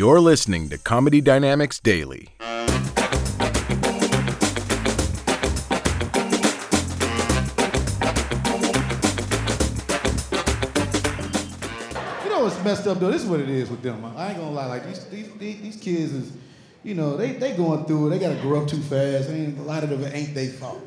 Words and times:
You're 0.00 0.18
listening 0.18 0.70
to 0.70 0.78
Comedy 0.78 1.20
Dynamics 1.20 1.78
Daily. 1.78 2.30
You 2.40 2.46
know 12.30 12.44
what's 12.44 12.64
messed 12.64 12.86
up 12.86 12.98
though? 12.98 13.10
This 13.10 13.24
is 13.24 13.28
what 13.28 13.40
it 13.40 13.50
is 13.50 13.68
with 13.68 13.82
them. 13.82 14.02
I 14.16 14.28
ain't 14.28 14.38
gonna 14.38 14.52
lie. 14.52 14.64
Like 14.64 14.86
these 14.86 15.04
these 15.04 15.60
these, 15.60 15.76
kids 15.76 16.14
is, 16.14 16.32
you 16.82 16.94
know, 16.94 17.18
they 17.18 17.32
they 17.32 17.54
going 17.54 17.84
through 17.84 18.06
it. 18.06 18.10
They 18.12 18.18
gotta 18.20 18.40
grow 18.40 18.62
up 18.62 18.68
too 18.68 18.80
fast. 18.80 19.28
Ain't 19.28 19.58
a 19.58 19.62
lot 19.62 19.84
of 19.84 19.92
it 19.92 20.14
ain't 20.14 20.34
they 20.34 20.46
fault. 20.46 20.80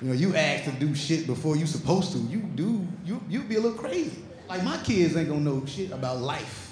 You 0.00 0.10
know, 0.10 0.14
you 0.14 0.36
ask 0.36 0.66
to 0.66 0.70
do 0.78 0.94
shit 0.94 1.26
before 1.26 1.56
you 1.56 1.66
supposed 1.66 2.12
to. 2.12 2.18
You 2.18 2.38
do. 2.38 2.86
You 3.04 3.20
you 3.28 3.40
be 3.40 3.56
a 3.56 3.60
little 3.60 3.76
crazy. 3.76 4.22
Like 4.48 4.62
my 4.62 4.76
kids 4.84 5.16
ain't 5.16 5.28
gonna 5.28 5.40
know 5.40 5.66
shit 5.66 5.90
about 5.90 6.18
life 6.18 6.69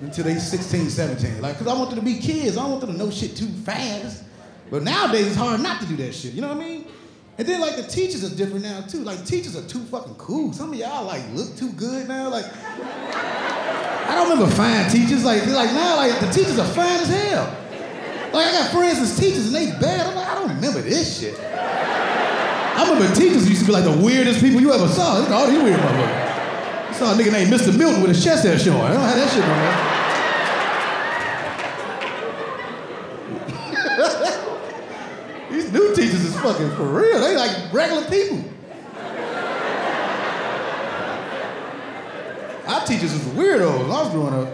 until 0.00 0.24
they 0.24 0.36
16, 0.36 0.90
17. 0.90 1.40
Like, 1.40 1.58
cause 1.58 1.66
I 1.66 1.74
want 1.74 1.90
them 1.90 1.98
to 1.98 2.04
be 2.04 2.18
kids. 2.18 2.56
I 2.56 2.62
don't 2.62 2.70
want 2.70 2.80
them 2.82 2.92
to 2.92 2.98
know 2.98 3.10
shit 3.10 3.36
too 3.36 3.48
fast. 3.48 4.24
But 4.70 4.82
nowadays 4.82 5.28
it's 5.28 5.36
hard 5.36 5.60
not 5.62 5.80
to 5.80 5.86
do 5.86 5.96
that 5.96 6.14
shit. 6.14 6.32
You 6.32 6.42
know 6.42 6.48
what 6.48 6.58
I 6.58 6.60
mean? 6.60 6.84
And 7.38 7.46
then 7.46 7.60
like 7.60 7.76
the 7.76 7.84
teachers 7.84 8.24
are 8.24 8.34
different 8.34 8.64
now 8.64 8.80
too. 8.82 8.98
Like 8.98 9.24
teachers 9.24 9.56
are 9.56 9.66
too 9.66 9.82
fucking 9.84 10.16
cool. 10.16 10.52
Some 10.52 10.72
of 10.72 10.78
y'all 10.78 11.06
like 11.06 11.22
look 11.32 11.56
too 11.56 11.70
good 11.72 12.08
now. 12.08 12.28
Like 12.28 12.44
I 12.44 14.14
don't 14.14 14.30
remember 14.30 14.52
fine 14.54 14.90
teachers. 14.90 15.24
Like 15.24 15.46
like 15.46 15.72
now 15.72 15.96
like 15.96 16.18
the 16.18 16.30
teachers 16.30 16.58
are 16.58 16.66
fine 16.66 17.00
as 17.00 17.08
hell. 17.08 17.44
Like 18.32 18.46
I 18.46 18.52
got 18.52 18.72
friends 18.72 18.98
as 18.98 19.18
teachers 19.18 19.46
and 19.46 19.54
they 19.54 19.66
bad. 19.78 20.06
I'm 20.06 20.16
like 20.16 20.28
I 20.28 20.34
don't 20.34 20.48
remember 20.48 20.80
this 20.80 21.20
shit. 21.20 21.38
I 21.38 22.84
remember 22.90 23.14
teachers 23.14 23.48
used 23.48 23.62
to 23.62 23.66
be 23.66 23.72
like 23.72 23.84
the 23.84 23.96
weirdest 23.96 24.40
people 24.40 24.60
you 24.60 24.72
ever 24.72 24.88
saw. 24.88 25.18
Look 25.18 25.30
at 25.30 25.46
these 25.48 25.62
weird 25.62 25.78
motherfuckers. 25.78 26.27
Saw 26.98 27.12
a 27.12 27.16
nigga 27.16 27.30
named 27.30 27.52
Mr. 27.52 27.78
Milton 27.78 28.02
with 28.02 28.10
his 28.10 28.24
chest 28.24 28.44
hair 28.44 28.58
showing. 28.58 28.80
I 28.80 28.92
don't 28.92 29.00
have 29.00 29.14
that 29.14 29.30
shit 29.30 29.44
no 29.46 29.54
more. 35.46 35.50
These 35.52 35.72
new 35.72 35.94
teachers 35.94 36.24
is 36.24 36.34
fucking 36.40 36.70
for 36.72 36.86
real. 36.86 37.20
They 37.20 37.36
like 37.36 37.72
regular 37.72 38.04
people. 38.06 38.42
Our 42.66 42.84
teachers 42.84 43.12
was 43.12 43.22
weirdos 43.34 43.84
I 43.84 44.02
was 44.02 44.10
growing 44.10 44.34
up. 44.34 44.48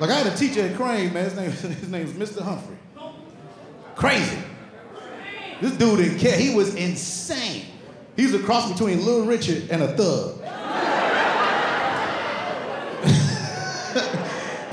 Like 0.00 0.08
I 0.08 0.14
had 0.14 0.32
a 0.32 0.34
teacher 0.34 0.62
at 0.62 0.76
Crane, 0.76 1.12
man. 1.12 1.24
His 1.24 1.36
name, 1.36 1.50
his 1.74 1.90
name 1.90 2.06
was 2.06 2.30
Mr. 2.30 2.40
Humphrey. 2.40 2.78
Crazy. 3.96 4.38
This 5.60 5.72
dude 5.72 5.98
didn't 5.98 6.20
care. 6.20 6.38
He 6.38 6.54
was 6.54 6.74
insane. 6.74 7.66
He 8.16 8.22
was 8.22 8.32
a 8.32 8.38
cross 8.38 8.72
between 8.72 9.04
Little 9.04 9.26
Richard 9.26 9.68
and 9.70 9.82
a 9.82 9.94
thug. 9.94 10.40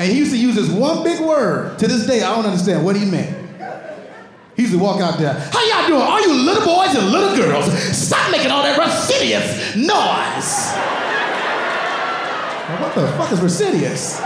And 0.03 0.11
he 0.11 0.17
used 0.17 0.31
to 0.31 0.37
use 0.37 0.55
this 0.55 0.69
one 0.69 1.01
big 1.01 1.21
word. 1.21 1.79
To 1.79 1.87
this 1.87 2.05
day, 2.05 2.23
I 2.23 2.35
don't 2.35 2.43
understand 2.43 2.83
what 2.83 2.97
he 2.97 3.05
meant. 3.05 3.39
He 4.57 4.63
used 4.63 4.73
to 4.73 4.79
walk 4.79 4.99
out 4.99 5.17
there. 5.17 5.31
How 5.31 5.63
y'all 5.63 5.87
doing? 5.87 6.01
All 6.01 6.19
you 6.19 6.33
little 6.43 6.65
boys 6.65 6.93
and 6.93 7.07
little 7.09 7.33
girls, 7.37 7.71
stop 7.95 8.29
making 8.29 8.51
all 8.51 8.63
that 8.63 8.77
recidious 8.77 9.77
noise. 9.77 10.75
Now, 12.67 12.81
what 12.83 12.93
the 12.95 13.07
fuck 13.15 13.31
is 13.31 13.39
recidious? 13.39 14.19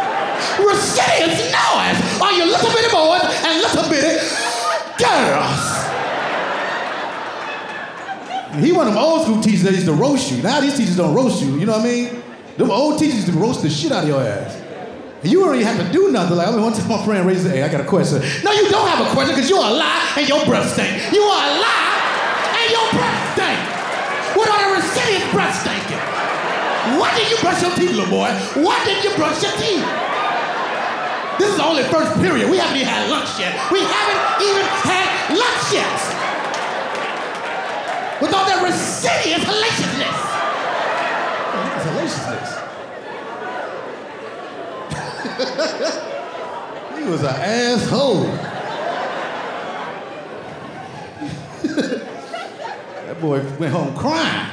Recidious 0.57 1.45
noise. 1.53 2.21
All 2.21 2.33
you 2.35 2.49
little 2.49 2.73
bitty 2.73 2.89
boys 2.89 3.21
and 3.45 3.61
little 3.61 3.87
bitty 3.87 4.17
girls. 4.97 5.77
He 8.65 8.71
one 8.71 8.87
of 8.87 8.95
them 8.95 9.03
old 9.03 9.21
school 9.21 9.41
teachers 9.41 9.61
that 9.61 9.73
used 9.73 9.85
to 9.85 9.93
roast 9.93 10.31
you. 10.31 10.41
Now 10.41 10.59
these 10.59 10.75
teachers 10.75 10.97
don't 10.97 11.13
roast 11.13 11.43
you, 11.43 11.59
you 11.59 11.67
know 11.67 11.73
what 11.73 11.81
I 11.81 11.91
mean? 11.91 12.23
Them 12.57 12.71
old 12.71 12.97
teachers 12.97 13.17
used 13.17 13.27
to 13.27 13.37
roast 13.37 13.61
the 13.61 13.69
shit 13.69 13.91
out 13.91 14.01
of 14.01 14.09
your 14.09 14.23
ass. 14.23 14.63
You 15.23 15.41
don't 15.41 15.55
even 15.55 15.65
have 15.65 15.81
to 15.81 15.91
do 15.91 16.11
nothing. 16.11 16.37
Like, 16.37 16.47
I 16.47 16.51
mean, 16.51 16.61
one 16.61 16.73
time 16.73 16.87
my 16.87 17.03
friend 17.03 17.25
raised 17.25 17.43
the, 17.43 17.49
hey, 17.49 17.63
I 17.63 17.69
got 17.69 17.81
a 17.81 17.89
question. 17.89 18.21
No, 18.45 18.51
you 18.53 18.69
don't 18.69 18.87
have 18.87 19.01
a 19.01 19.09
question 19.11 19.33
because 19.33 19.49
you're 19.49 19.57
a 19.57 19.73
lie 19.73 20.13
and 20.17 20.29
your 20.29 20.45
breath 20.45 20.69
stink. 20.69 20.93
You 21.09 21.25
are 21.25 21.41
a 21.41 21.53
lie 21.57 21.97
and 22.53 22.67
your 22.69 22.85
breath 22.93 23.17
stink. 23.33 23.57
What 24.37 24.45
are 24.45 24.61
the 24.61 24.77
recidious 24.77 25.25
breath 25.33 25.57
stinking? 25.57 25.97
Why 27.01 27.09
did 27.17 27.33
you 27.33 27.37
brush 27.41 27.61
your 27.65 27.73
teeth, 27.73 27.97
little 27.97 28.13
boy? 28.13 28.29
Why 28.61 28.77
did 28.85 29.03
you 29.03 29.09
brush 29.17 29.41
your 29.41 29.51
teeth? 29.57 29.85
This 31.41 31.49
is 31.53 31.59
only 31.59 31.83
first 31.89 32.13
period. 32.21 32.49
We 32.49 32.57
haven't 32.57 32.77
even 32.77 32.87
had 32.87 33.09
lunch 33.09 33.29
yet. 33.41 33.57
We 33.73 33.81
haven't 33.81 34.21
even 34.45 34.65
had 34.85 35.09
lunch 35.33 35.65
yet. 35.73 35.97
With 38.21 38.33
all 38.33 38.45
that 38.45 38.61
recidious 38.61 39.43
hellaciousness. 39.43 40.27
He 46.97 47.03
was 47.03 47.21
an 47.21 47.35
asshole. 47.35 48.23
that 53.05 53.21
boy 53.21 53.41
went 53.59 53.71
home 53.71 53.95
crying. 53.95 54.51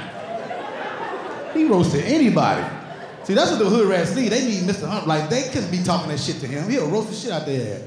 He 1.54 1.64
roasted 1.64 2.04
anybody. 2.04 2.64
See, 3.22 3.32
that's 3.32 3.50
what 3.50 3.60
the 3.60 3.68
hood 3.68 3.88
rats 3.88 4.14
need. 4.14 4.30
They 4.30 4.44
need 4.44 4.64
Mr. 4.64 4.86
Hunt. 4.86 5.06
Like, 5.06 5.30
they 5.30 5.44
couldn't 5.44 5.70
be 5.70 5.82
talking 5.82 6.10
that 6.10 6.20
shit 6.20 6.40
to 6.40 6.46
him. 6.46 6.68
He'll 6.68 6.90
roast 6.90 7.08
the 7.08 7.14
shit 7.14 7.30
out 7.30 7.46
their 7.46 7.76
ass. 7.76 7.82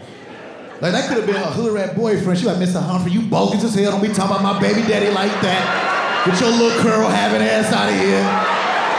Like, 0.82 0.94
that 0.94 1.08
could 1.08 1.18
have 1.18 1.28
been 1.28 1.36
a 1.36 1.46
hood 1.46 1.74
rat 1.74 1.96
boyfriend. 1.96 2.40
She 2.40 2.46
like, 2.46 2.58
Mr. 2.58 2.82
Humphrey, 2.82 3.12
you 3.12 3.22
bogus 3.22 3.64
as 3.64 3.76
hell. 3.76 3.92
Don't 3.92 4.02
be 4.02 4.08
talking 4.08 4.36
about 4.38 4.42
my 4.42 4.60
baby 4.60 4.82
daddy 4.82 5.12
like 5.12 5.32
that. 5.42 6.24
Get 6.26 6.42
your 6.42 6.50
little 6.50 6.82
curl 6.82 7.08
having 7.08 7.42
ass 7.42 7.72
out 7.72 7.90
of 7.90 8.00
here. 8.00 8.47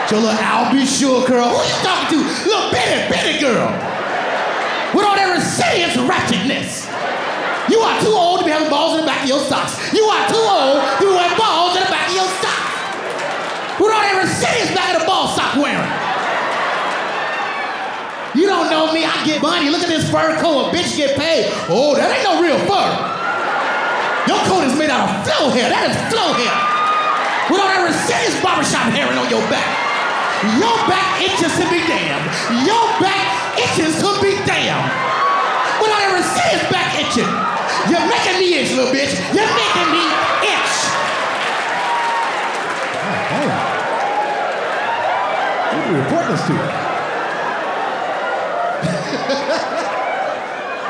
Your 0.08 0.24
little 0.24 0.40
Albie 0.40 0.88
Sure 0.88 1.20
girl. 1.28 1.52
Who 1.52 1.60
you 1.60 1.78
talking 1.84 2.16
to? 2.16 2.18
Little 2.48 2.72
bitty, 2.72 3.12
bitty 3.12 3.44
girl. 3.44 3.68
With 4.96 5.04
all 5.04 5.12
that 5.12 5.36
recidious 5.36 6.00
ratchetness. 6.00 6.88
You 7.68 7.76
are 7.84 8.00
too 8.00 8.16
old 8.16 8.40
to 8.40 8.48
be 8.48 8.52
having 8.56 8.72
balls 8.72 8.96
in 8.96 9.04
the 9.04 9.08
back 9.08 9.20
of 9.20 9.28
your 9.28 9.44
socks. 9.44 9.76
You 9.92 10.00
are 10.08 10.24
too 10.32 10.40
old 10.40 10.80
to 10.80 11.06
wear 11.12 11.28
balls 11.36 11.76
in 11.76 11.84
the 11.84 11.92
back 11.92 12.08
of 12.08 12.16
your 12.16 12.30
socks. 12.40 12.72
With 13.76 13.92
all 13.92 14.00
that 14.00 14.16
recidious 14.16 14.72
back 14.72 14.96
of 14.96 15.04
the 15.04 15.06
ball 15.06 15.28
sock 15.28 15.60
wearing. 15.60 15.92
You 18.32 18.48
don't 18.48 18.72
know 18.72 18.88
me, 18.96 19.04
I 19.04 19.12
get 19.28 19.44
money. 19.44 19.68
Look 19.68 19.84
at 19.84 19.92
this 19.92 20.08
fur 20.08 20.40
coat, 20.40 20.72
a 20.72 20.72
bitch 20.72 20.96
get 20.96 21.20
paid. 21.20 21.52
Oh, 21.68 21.92
that 22.00 22.08
ain't 22.08 22.24
no 22.24 22.40
real 22.40 22.56
fur. 22.64 22.88
Your 24.24 24.40
coat 24.48 24.64
is 24.64 24.72
made 24.72 24.88
out 24.88 25.04
of 25.04 25.28
flow 25.28 25.52
hair. 25.52 25.68
That 25.68 25.84
is 25.92 25.96
flow 26.08 26.32
hair. 26.32 26.56
With 27.52 27.60
all 27.60 27.68
that 27.68 27.84
recidious 27.84 28.40
barbershop 28.40 28.88
hair 28.96 29.04
on 29.12 29.28
your 29.28 29.44
back. 29.52 29.77
Your 30.38 30.78
back 30.86 31.20
itches 31.20 31.50
to 31.58 31.66
be 31.68 31.82
damned. 31.82 32.30
Your 32.62 32.86
back 33.02 33.58
itches 33.58 33.98
to 33.98 34.10
be 34.22 34.38
damned. 34.46 34.86
With 35.82 35.90
all 35.90 35.98
that 35.98 36.14
recidious 36.14 36.62
back 36.70 36.94
itching. 36.94 37.26
You're 37.90 38.06
making 38.06 38.38
me 38.38 38.54
itch, 38.54 38.70
little 38.70 38.94
bitch. 38.94 39.18
You're 39.34 39.50
making 39.50 39.90
me 39.90 40.04
itch. 40.46 40.74
God 43.02 43.18
damn. 43.34 43.50
Who 45.74 45.76
do 45.82 45.90
we 45.90 45.98
report 46.06 46.24
this 46.30 46.42
to? 46.46 46.54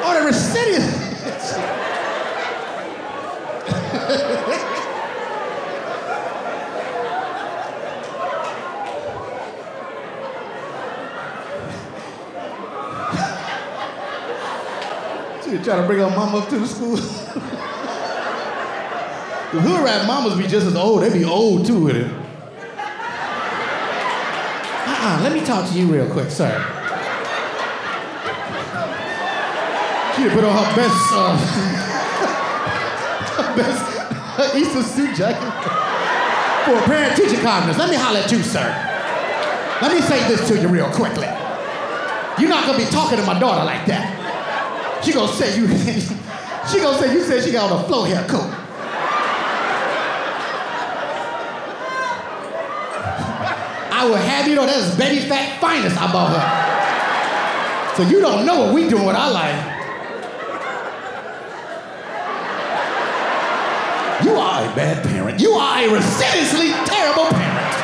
oh, 0.05 0.13
the 0.13 0.27
recidious. 0.27 1.09
She 15.49 15.57
trying 15.69 15.83
to 15.83 15.87
bring 15.87 15.99
her 15.99 16.09
mama 16.09 16.39
up 16.39 16.49
to 16.49 16.59
the 16.59 16.67
school. 16.67 16.97
the 16.97 17.03
hood 19.61 19.85
rat 19.85 20.07
mamas 20.07 20.35
be 20.35 20.47
just 20.47 20.67
as 20.67 20.75
old. 20.75 21.03
They 21.03 21.13
be 21.13 21.27
old 21.27 21.67
too 21.67 21.85
with 21.85 21.97
it. 21.97 22.11
Uh-uh, 24.89 25.21
let 25.23 25.35
me 25.35 25.45
talk 25.45 25.69
to 25.69 25.75
you 25.79 25.93
real 25.93 26.09
quick, 26.11 26.31
sir. 26.31 26.49
She 30.17 30.27
put 30.31 30.43
on 30.43 30.57
her 30.57 30.75
best, 30.75 31.13
uh, 31.13 31.37
her 33.37 33.55
best 33.55 33.85
Easter 34.57 34.83
suit 34.83 35.15
jacket 35.15 35.53
for 36.65 36.79
a 36.79 36.83
parent 36.87 37.15
teacher 37.15 37.43
conference. 37.43 37.77
Let 37.77 37.91
me 37.91 37.97
holler 37.97 38.21
at 38.21 38.33
you, 38.33 38.43
sir. 38.43 38.75
Let 39.83 39.93
me 39.93 40.01
say 40.01 40.27
this 40.29 40.49
to 40.49 40.59
you 40.59 40.69
real 40.69 40.89
quickly. 40.93 41.29
You're 42.39 42.49
not 42.49 42.65
gonna 42.65 42.79
be 42.79 42.87
talking 42.87 43.19
to 43.19 43.25
my 43.27 43.39
daughter 43.39 43.67
like 43.67 43.85
that. 43.85 44.28
She 45.03 45.13
gonna 45.13 45.33
say 45.33 45.57
you, 45.57 45.69
she 46.71 46.81
gonna 46.81 46.99
say 46.99 47.13
you 47.13 47.23
said 47.23 47.45
she 47.45 47.53
got 47.53 47.71
on 47.71 47.85
a 47.85 47.89
flow 47.89 48.05
hair 48.05 48.27
coat. 48.29 48.51
I 53.91 54.05
will 54.05 54.17
have 54.17 54.47
you 54.47 54.55
know 54.55 54.67
that 54.67 54.77
is 54.77 54.97
Baby 54.97 55.27
Phat 55.27 55.61
finest 55.61 55.97
I 55.97 56.13
bought 56.13 56.31
her. 56.31 57.97
So 57.97 58.09
you 58.09 58.21
don't 58.21 58.47
know 58.47 58.61
what 58.61 58.75
we 58.75 58.89
doing 58.89 59.05
with 59.05 59.17
our 59.17 59.33
life. 59.33 59.75
You 64.25 64.35
are 64.35 64.63
a 64.63 64.75
bad 64.75 65.05
parent. 65.05 65.41
You 65.41 65.53
are 65.53 65.83
a 65.83 65.89
recidiously 65.93 66.71
terrible 66.87 67.25
parent. 67.25 67.75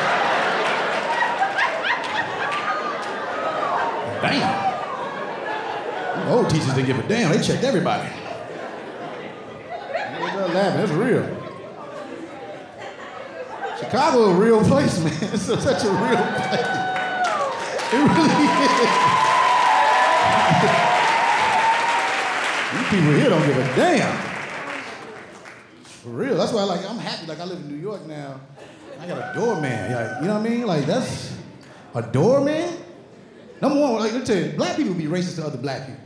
Damn. 4.21 4.74
Old 6.27 6.49
teachers 6.49 6.73
didn't 6.73 6.87
give 6.87 6.99
a 6.99 7.07
damn. 7.07 7.31
They 7.31 7.41
checked 7.41 7.63
everybody. 7.63 8.09
They're 9.91 10.47
laughing. 10.47 10.81
That's 10.81 10.91
real. 10.91 11.45
Chicago 13.79 14.31
a 14.31 14.33
real 14.33 14.63
place, 14.63 14.99
man. 14.99 15.13
It's 15.33 15.43
such 15.43 15.83
a 15.83 15.89
real 15.89 16.17
place. 16.17 16.85
It 17.91 17.97
really 17.97 18.47
is. 18.55 19.15
These 22.73 22.89
people 22.89 23.13
here 23.13 23.29
don't 23.29 23.45
give 23.45 23.57
a 23.57 23.75
damn. 23.75 24.17
For 25.83 26.09
real. 26.09 26.37
That's 26.37 26.51
why 26.51 26.63
like 26.63 26.89
I'm 26.89 26.97
happy. 26.97 27.25
Like 27.27 27.39
I 27.39 27.45
live 27.45 27.59
in 27.59 27.67
New 27.67 27.81
York 27.81 28.05
now. 28.05 28.39
I 28.99 29.07
got 29.07 29.17
a 29.17 29.39
doorman. 29.39 29.93
Like, 29.93 30.21
you 30.21 30.27
know 30.27 30.39
what 30.39 30.45
I 30.45 30.49
mean? 30.49 30.67
Like 30.67 30.85
that's 30.85 31.35
a 31.93 32.01
doorman. 32.01 32.74
Number 33.61 33.79
one, 33.79 33.93
like 33.93 34.11
let 34.11 34.19
me 34.19 34.25
tell 34.25 34.37
you, 34.37 34.51
black 34.57 34.75
people 34.75 34.93
be 34.93 35.05
racist 35.05 35.35
to 35.37 35.45
other 35.45 35.57
black 35.57 35.87
people. 35.87 36.01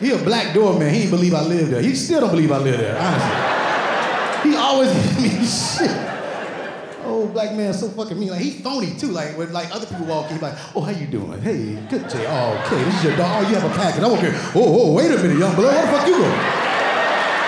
He 0.00 0.10
a 0.10 0.18
black 0.18 0.52
doorman. 0.52 0.92
He 0.92 1.08
believe 1.08 1.34
I 1.34 1.42
live 1.42 1.70
there. 1.70 1.80
He 1.80 1.94
still 1.94 2.20
don't 2.20 2.30
believe 2.30 2.52
I 2.52 2.58
live 2.58 2.78
there, 2.78 2.98
honestly. 2.98 4.50
He 4.50 4.56
always 4.56 4.92
give 5.16 5.22
me 5.22 5.46
shit. 5.46 5.90
Oh, 7.06 7.28
black 7.32 7.54
man, 7.54 7.72
so 7.72 7.88
fucking 7.88 8.18
mean. 8.18 8.30
Like 8.30 8.42
he 8.42 8.50
phony 8.50 8.94
too. 8.98 9.08
Like 9.08 9.38
when 9.38 9.52
like 9.52 9.74
other 9.74 9.86
people 9.86 10.04
walk 10.06 10.30
in, 10.30 10.40
like, 10.40 10.54
oh, 10.76 10.82
how 10.82 10.90
you 10.90 11.06
doing? 11.06 11.40
Hey, 11.40 11.80
good 11.88 12.08
day. 12.08 12.26
Oh, 12.28 12.62
okay, 12.66 12.82
this 12.84 12.94
is 12.96 13.04
your 13.04 13.16
dog. 13.16 13.44
Oh, 13.44 13.48
you 13.48 13.54
have 13.54 13.64
a 13.64 13.74
package. 13.74 14.02
I'm 14.02 14.12
okay. 14.18 14.32
Oh, 14.54 14.90
oh, 14.90 14.92
wait 14.92 15.10
a 15.10 15.16
minute, 15.16 15.38
young 15.38 15.54
blood. 15.54 15.72
Where 15.72 15.86
the 15.86 15.92
fuck 15.92 16.06
you 16.06 16.18
going? 16.18 16.66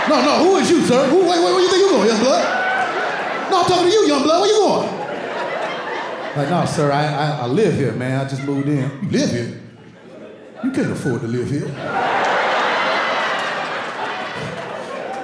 No, 0.08 0.24
no, 0.24 0.44
who 0.44 0.56
is 0.56 0.70
you, 0.70 0.80
sir? 0.86 1.06
Who, 1.10 1.20
wait, 1.20 1.28
wait, 1.28 1.42
where 1.42 1.60
you 1.60 1.68
think 1.68 1.82
you 1.82 1.90
going, 1.90 2.08
young 2.08 2.20
blood? 2.20 3.50
No, 3.50 3.60
I'm 3.60 3.66
talking 3.66 3.86
to 3.86 3.92
you, 3.92 4.06
young 4.06 4.22
blood. 4.22 4.40
Where 4.40 4.48
you 4.48 4.58
going? 4.58 4.97
Like, 6.38 6.50
no, 6.50 6.64
sir, 6.66 6.92
I, 6.92 7.04
I, 7.04 7.30
I 7.38 7.46
live 7.46 7.74
here, 7.74 7.90
man. 7.90 8.24
I 8.24 8.28
just 8.28 8.44
moved 8.44 8.68
in. 8.68 8.88
You 9.02 9.10
live 9.10 9.28
here? 9.28 9.60
You 10.62 10.70
can't 10.70 10.92
afford 10.92 11.22
to 11.22 11.26
live 11.26 11.50
here. 11.50 11.66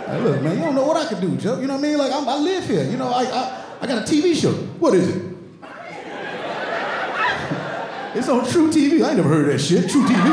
Hey, 0.02 0.20
look, 0.20 0.42
man, 0.42 0.58
you 0.58 0.64
don't 0.64 0.74
know 0.74 0.84
what 0.84 0.96
I 0.96 1.06
can 1.08 1.20
do, 1.20 1.36
Joe. 1.36 1.60
You 1.60 1.68
know 1.68 1.74
what 1.74 1.84
I 1.84 1.88
mean? 1.88 1.98
Like, 1.98 2.12
I'm, 2.12 2.28
I 2.28 2.36
live 2.38 2.66
here. 2.66 2.82
You 2.82 2.96
know, 2.96 3.12
I, 3.12 3.22
I, 3.26 3.64
I 3.82 3.86
got 3.86 3.98
a 3.98 4.12
TV 4.12 4.34
show. 4.34 4.50
What 4.50 4.94
is 4.94 5.08
it? 5.14 5.22
it's 8.16 8.28
on 8.28 8.40
truTV. 8.40 9.04
I 9.04 9.10
ain't 9.10 9.16
never 9.18 9.28
heard 9.28 9.52
that 9.52 9.60
shit. 9.60 9.84
truTV. 9.84 10.24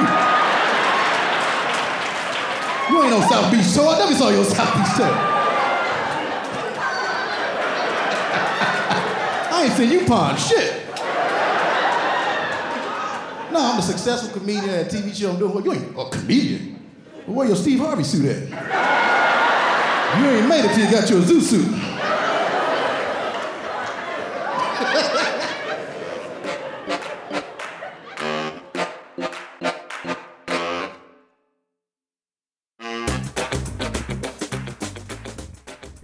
You 2.89 3.03
ain't 3.03 3.13
on 3.13 3.29
South 3.29 3.51
Beach 3.51 3.67
show. 3.67 3.87
I 3.87 3.99
never 3.99 4.15
saw 4.15 4.29
your 4.29 4.45
South 4.45 4.73
Beach 4.73 4.97
show. 4.97 5.40
I 9.61 9.65
ain't 9.65 9.73
seen 9.73 9.91
you 9.91 10.05
pawn 10.07 10.35
shit. 10.37 10.73
No, 13.53 13.59
I'm 13.61 13.77
a 13.77 13.81
successful 13.83 14.39
comedian 14.39 14.67
at 14.71 14.91
a 14.91 14.95
TV 14.97 15.13
show. 15.13 15.29
I'm 15.29 15.37
doing 15.37 15.53
what? 15.53 15.63
You 15.63 15.73
ain't 15.73 15.95
a 15.95 16.09
comedian. 16.09 16.79
Where 17.27 17.45
your 17.45 17.55
Steve 17.55 17.77
Harvey 17.77 18.03
suit 18.03 18.25
at? 18.25 18.41
You 20.19 20.29
ain't 20.29 20.47
made 20.49 20.65
it 20.65 20.73
till 20.73 20.83
you 20.83 20.91
got 20.91 21.07
your 21.11 21.21
zoot 21.21 21.43
suit. 21.43 21.90